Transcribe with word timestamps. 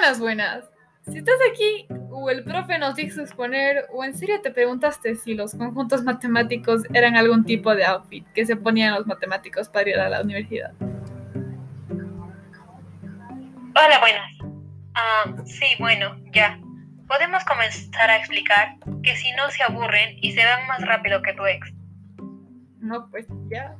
Buenas, 0.00 0.18
buenas. 0.18 0.64
Si 1.10 1.18
estás 1.18 1.36
aquí, 1.52 1.86
o 2.08 2.30
el 2.30 2.42
profe 2.42 2.78
nos 2.78 2.94
dijo 2.94 3.20
exponer, 3.20 3.84
o 3.92 4.02
en 4.02 4.16
serio 4.16 4.40
te 4.40 4.50
preguntaste 4.50 5.14
si 5.14 5.34
los 5.34 5.54
conjuntos 5.54 6.02
matemáticos 6.04 6.84
eran 6.94 7.18
algún 7.18 7.44
tipo 7.44 7.74
de 7.74 7.84
outfit 7.84 8.26
que 8.32 8.46
se 8.46 8.56
ponían 8.56 8.94
los 8.94 9.06
matemáticos 9.06 9.68
para 9.68 9.90
ir 9.90 9.98
a 9.98 10.08
la 10.08 10.22
universidad. 10.22 10.72
Hola, 13.76 13.98
buenas. 14.00 14.32
Ah, 14.94 15.34
sí, 15.44 15.66
bueno, 15.78 16.16
ya. 16.32 16.58
Podemos 17.06 17.44
comenzar 17.44 18.08
a 18.08 18.16
explicar 18.16 18.76
que 19.02 19.14
si 19.16 19.30
no 19.32 19.50
se 19.50 19.62
aburren 19.64 20.16
y 20.22 20.32
se 20.32 20.42
van 20.42 20.66
más 20.66 20.80
rápido 20.80 21.20
que 21.20 21.34
tu 21.34 21.44
ex. 21.44 21.74
No, 22.78 23.06
pues 23.10 23.26
ya. 23.50 23.76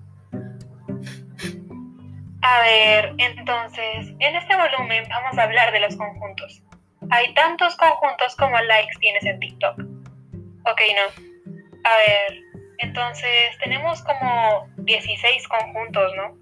A 2.43 2.61
ver, 2.63 3.15
entonces, 3.19 4.09
en 4.19 4.37
este 4.37 4.57
volumen 4.57 5.05
vamos 5.09 5.37
a 5.37 5.43
hablar 5.43 5.73
de 5.73 5.81
los 5.81 5.97
conjuntos. 5.97 6.63
Hay 7.11 7.35
tantos 7.35 7.77
conjuntos 7.77 8.37
como 8.37 8.59
likes 8.61 8.97
tienes 9.01 9.25
en 9.25 9.39
TikTok. 9.41 9.79
Ok, 9.79 10.81
no. 10.97 11.51
A 11.85 11.97
ver, 11.97 12.41
entonces 12.79 13.59
tenemos 13.63 14.03
como 14.03 14.69
16 14.79 15.49
conjuntos, 15.49 16.13
¿no? 16.17 16.39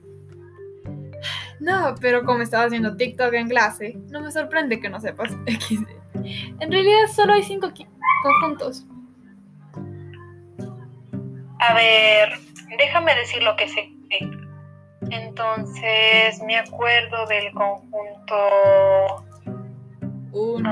No, 1.61 1.95
pero 2.01 2.24
como 2.24 2.43
estaba 2.43 2.65
haciendo 2.65 2.96
TikTok 2.96 3.35
en 3.35 3.49
clase, 3.49 3.95
no 4.10 4.21
me 4.21 4.30
sorprende 4.30 4.80
que 4.80 4.88
no 4.88 5.01
sepas 5.01 5.33
XD. 5.46 5.88
En 6.60 6.71
realidad 6.71 7.07
solo 7.15 7.35
hay 7.35 7.43
5 7.43 7.73
conjuntos. 8.23 8.87
A 11.60 11.74
ver, 11.74 12.38
déjame 12.79 13.15
decir 13.16 13.43
lo 13.43 13.57
que 13.57 13.69
sé. 13.69 13.98
Entonces, 15.11 16.43
me 16.43 16.59
acuerdo 16.59 17.27
del 17.27 17.52
conjunto 17.52 19.24
Uni... 20.32 20.69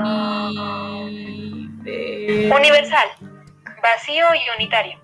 universal, 2.51 3.07
vacío 3.81 4.25
y 4.35 4.49
unitario. 4.55 4.99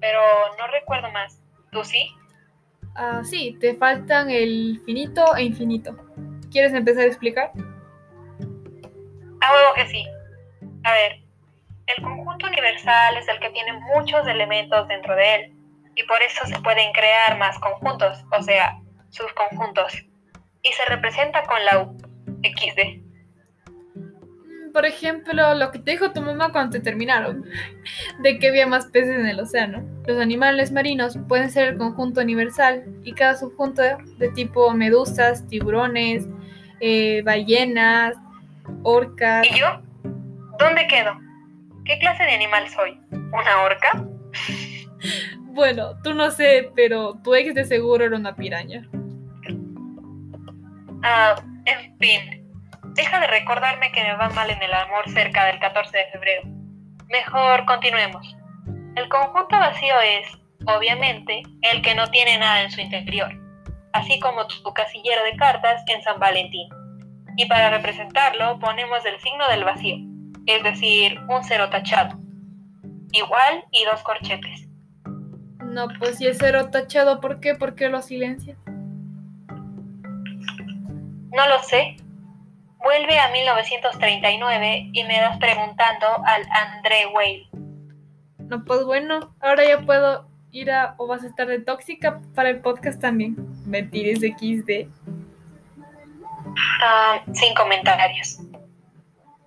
Pero 0.00 0.20
no 0.58 0.66
recuerdo 0.68 1.10
más. 1.10 1.40
¿Tú 1.72 1.82
sí? 1.84 2.10
Ah, 2.96 3.22
sí, 3.24 3.56
te 3.60 3.74
faltan 3.74 4.30
el 4.30 4.80
finito 4.84 5.34
e 5.36 5.44
infinito. 5.44 5.96
¿Quieres 6.50 6.72
empezar 6.74 7.04
a 7.04 7.06
explicar? 7.06 7.50
A 9.40 9.52
huevo 9.52 9.74
que 9.74 9.86
sí. 9.86 10.06
A 10.84 10.92
ver, 10.92 11.20
el 11.86 12.02
conjunto 12.02 12.46
universal 12.46 13.16
es 13.16 13.26
el 13.28 13.40
que 13.40 13.50
tiene 13.50 13.72
muchos 13.94 14.26
elementos 14.26 14.86
dentro 14.88 15.16
de 15.16 15.34
él 15.34 15.53
y 15.96 16.02
por 16.04 16.20
eso 16.22 16.46
se 16.46 16.58
pueden 16.60 16.92
crear 16.92 17.38
más 17.38 17.58
conjuntos, 17.58 18.24
o 18.36 18.42
sea, 18.42 18.78
subconjuntos. 19.10 19.92
Y 20.62 20.72
se 20.72 20.84
representa 20.86 21.42
con 21.44 21.64
la 21.64 21.82
U, 21.82 21.96
XD. 22.42 23.02
Mm, 23.94 24.72
Por 24.72 24.86
ejemplo, 24.86 25.54
lo 25.54 25.70
que 25.70 25.78
te 25.78 25.92
dijo 25.92 26.12
tu 26.12 26.22
mamá 26.22 26.52
cuando 26.52 26.78
te 26.78 26.80
terminaron, 26.80 27.44
de 28.20 28.38
que 28.38 28.48
había 28.48 28.66
más 28.66 28.86
peces 28.86 29.16
en 29.16 29.26
el 29.26 29.40
océano. 29.40 29.84
Los 30.06 30.20
animales 30.20 30.72
marinos 30.72 31.18
pueden 31.28 31.50
ser 31.50 31.68
el 31.68 31.78
conjunto 31.78 32.20
universal 32.20 32.84
y 33.04 33.12
cada 33.12 33.36
subconjunto 33.36 33.82
de 34.18 34.28
tipo 34.30 34.72
medusas, 34.72 35.46
tiburones, 35.48 36.26
eh, 36.80 37.22
ballenas, 37.22 38.16
orcas. 38.82 39.46
¿Y 39.46 39.60
yo? 39.60 39.80
¿Dónde 40.58 40.86
quedo? 40.86 41.18
¿Qué 41.84 41.98
clase 41.98 42.24
de 42.24 42.32
animal 42.32 42.68
soy? 42.70 42.98
¿Una 43.10 43.62
orca? 43.62 44.04
Bueno, 45.54 45.96
tú 46.02 46.14
no 46.14 46.32
sé, 46.32 46.72
pero 46.74 47.14
tu 47.22 47.32
ex 47.32 47.54
de 47.54 47.64
seguro 47.64 48.04
era 48.04 48.16
una 48.16 48.34
piraña. 48.34 48.88
Ah, 51.04 51.36
en 51.64 51.96
fin. 51.98 52.44
Deja 52.94 53.20
de 53.20 53.28
recordarme 53.28 53.92
que 53.92 54.02
me 54.02 54.16
va 54.16 54.30
mal 54.30 54.50
en 54.50 54.60
el 54.60 54.72
amor 54.72 55.08
cerca 55.10 55.46
del 55.46 55.60
14 55.60 55.96
de 55.96 56.06
febrero. 56.06 56.42
Mejor 57.08 57.66
continuemos. 57.66 58.36
El 58.96 59.08
conjunto 59.08 59.56
vacío 59.56 59.94
es, 60.00 60.26
obviamente, 60.66 61.42
el 61.62 61.82
que 61.82 61.94
no 61.94 62.10
tiene 62.10 62.36
nada 62.36 62.62
en 62.62 62.72
su 62.72 62.80
interior, 62.80 63.32
así 63.92 64.18
como 64.18 64.48
tu 64.48 64.74
casillero 64.74 65.22
de 65.22 65.36
cartas 65.36 65.84
en 65.86 66.02
San 66.02 66.18
Valentín. 66.18 66.68
Y 67.36 67.46
para 67.46 67.70
representarlo 67.70 68.58
ponemos 68.58 69.04
el 69.06 69.20
signo 69.20 69.48
del 69.48 69.62
vacío, 69.62 69.98
es 70.46 70.64
decir, 70.64 71.20
un 71.28 71.44
cero 71.44 71.70
tachado. 71.70 72.18
Igual 73.12 73.64
y 73.70 73.84
dos 73.84 74.02
corchetes. 74.02 74.63
No, 75.74 75.88
pues 75.98 76.18
si 76.18 76.28
es 76.28 76.38
cero 76.38 76.70
tachado, 76.70 77.20
¿por 77.20 77.40
qué? 77.40 77.56
¿Por 77.56 77.74
qué 77.74 77.88
lo 77.88 78.00
silencias? 78.00 78.56
No 81.32 81.48
lo 81.48 81.60
sé. 81.64 81.96
Vuelve 82.78 83.18
a 83.18 83.32
1939 83.32 84.90
y 84.92 85.02
me 85.02 85.18
das 85.18 85.36
preguntando 85.38 86.06
al 86.26 86.42
André 86.52 87.06
Weil. 87.12 87.48
No, 88.38 88.64
pues 88.64 88.84
bueno, 88.84 89.34
ahora 89.40 89.66
ya 89.66 89.80
puedo 89.80 90.28
ir 90.52 90.70
a... 90.70 90.94
o 90.96 91.08
vas 91.08 91.24
a 91.24 91.26
estar 91.26 91.48
de 91.48 91.58
tóxica 91.58 92.20
para 92.36 92.50
el 92.50 92.60
podcast 92.60 93.00
también. 93.00 93.34
Mentiras 93.66 94.20
XD. 94.20 94.86
Ah, 96.84 97.20
sin 97.32 97.52
comentarios. 97.56 98.38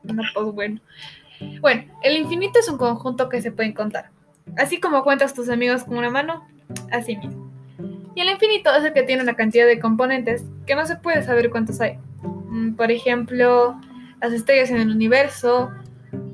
No, 0.03 0.23
pues 0.33 0.53
bueno. 0.53 0.81
Bueno, 1.61 1.85
el 2.03 2.17
infinito 2.17 2.59
es 2.59 2.67
un 2.67 2.77
conjunto 2.77 3.29
que 3.29 3.41
se 3.41 3.53
pueden 3.53 3.71
contar. 3.71 4.09
Así 4.55 4.79
como 4.79 5.03
cuentas 5.03 5.33
tus 5.33 5.49
amigos 5.49 5.83
con 5.83 5.97
una 5.97 6.09
mano, 6.09 6.47
así 6.91 7.17
mismo. 7.17 7.51
Y 8.15 8.21
el 8.21 8.29
infinito 8.29 8.73
es 8.73 8.83
el 8.83 8.93
que 8.93 9.03
tiene 9.03 9.21
una 9.23 9.35
cantidad 9.35 9.67
de 9.67 9.79
componentes 9.79 10.43
que 10.65 10.75
no 10.75 10.85
se 10.85 10.95
puede 10.95 11.23
saber 11.23 11.49
cuántos 11.49 11.79
hay. 11.81 11.99
Mm, 12.23 12.75
Por 12.75 12.91
ejemplo, 12.91 13.79
las 14.21 14.33
estrellas 14.33 14.71
en 14.71 14.77
el 14.77 14.89
universo 14.89 15.71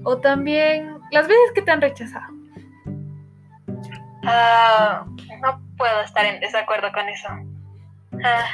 o 0.04 0.18
también 0.18 0.98
las 1.12 1.28
veces 1.28 1.52
que 1.54 1.62
te 1.62 1.72
han 1.72 1.82
rechazado. 1.82 2.34
Ah, 4.26 5.06
no 5.42 5.62
puedo 5.78 6.02
estar 6.02 6.26
en 6.26 6.40
desacuerdo 6.40 6.92
con 6.94 7.10
eso. 7.10 7.28
Ah, 8.24 8.46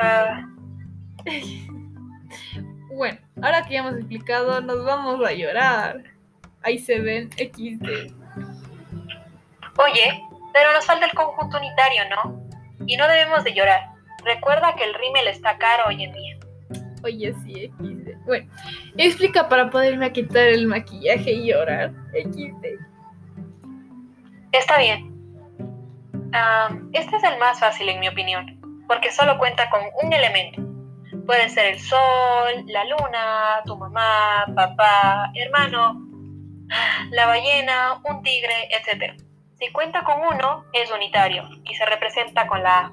ah, 0.00 0.48
Bueno, 2.94 3.18
ahora 3.40 3.62
que 3.64 3.74
ya 3.74 3.80
hemos 3.80 3.94
explicado, 3.94 4.60
nos 4.60 4.84
vamos 4.84 5.24
a 5.26 5.32
llorar. 5.32 6.02
Ahí 6.62 6.78
se 6.78 7.00
ven 7.00 7.30
XD. 7.32 8.14
Oye, 9.78 10.22
pero 10.52 10.72
nos 10.72 10.84
falta 10.84 11.06
el 11.06 11.12
conjunto 11.12 11.56
unitario, 11.56 12.02
¿no? 12.10 12.40
Y 12.86 12.96
no 12.96 13.08
debemos 13.08 13.44
de 13.44 13.54
llorar. 13.54 13.92
Recuerda 14.24 14.74
que 14.76 14.84
el 14.84 14.94
rímel 14.94 15.28
está 15.28 15.56
caro 15.58 15.84
hoy 15.88 16.04
en 16.04 16.12
día. 16.12 16.36
Oye, 17.04 17.34
sí, 17.44 17.72
XD. 17.78 18.24
Bueno, 18.26 18.50
explica 18.96 19.48
para 19.48 19.70
poderme 19.70 20.12
quitar 20.12 20.46
el 20.48 20.66
maquillaje 20.66 21.32
y 21.32 21.48
llorar. 21.48 21.92
XD. 22.12 22.66
Está 24.52 24.78
bien. 24.78 25.10
Ah, 26.32 26.70
este 26.92 27.16
es 27.16 27.24
el 27.24 27.38
más 27.38 27.58
fácil 27.58 27.88
en 27.88 28.00
mi 28.00 28.08
opinión, 28.08 28.58
porque 28.86 29.10
solo 29.10 29.38
cuenta 29.38 29.68
con 29.70 29.82
un 30.02 30.12
elemento. 30.12 30.62
Puede 31.26 31.48
ser 31.48 31.74
el 31.74 31.80
sol, 31.80 32.64
la 32.66 32.84
luna, 32.84 33.62
tu 33.64 33.76
mamá, 33.76 34.46
papá, 34.54 35.30
hermano, 35.34 36.00
la 37.10 37.26
ballena, 37.26 38.00
un 38.04 38.22
tigre, 38.22 38.68
etc. 38.70 39.14
Si 39.62 39.70
cuenta 39.70 40.02
con 40.02 40.16
uno, 40.20 40.64
es 40.72 40.90
unitario 40.90 41.48
y 41.62 41.72
se 41.76 41.86
representa 41.86 42.48
con 42.48 42.64
la 42.64 42.78
A. 42.78 42.92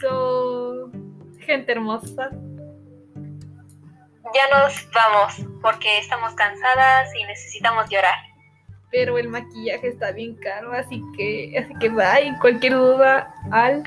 So, 0.00 0.90
gente 1.38 1.72
hermosa. 1.72 2.30
Ya 4.32 4.48
nos 4.58 4.90
vamos, 4.92 5.34
porque 5.60 5.98
estamos 5.98 6.32
cansadas 6.34 7.14
y 7.14 7.24
necesitamos 7.24 7.90
llorar. 7.90 8.14
Pero 8.90 9.18
el 9.18 9.28
maquillaje 9.28 9.88
está 9.88 10.12
bien 10.12 10.34
caro, 10.36 10.72
así 10.72 11.02
que, 11.14 11.58
así 11.58 11.74
que 11.78 11.90
bye. 11.90 12.34
Cualquier 12.40 12.72
duda, 12.72 13.34
al. 13.52 13.82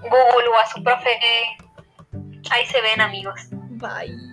Google 0.00 0.48
o 0.52 0.58
a 0.58 0.66
su 0.66 0.82
profe. 0.82 1.10
Ahí 2.50 2.66
se 2.66 2.80
ven 2.80 3.00
amigos. 3.00 3.40
Bye. 3.52 4.31